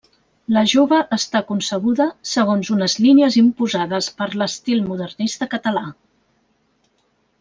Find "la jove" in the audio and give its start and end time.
0.55-1.01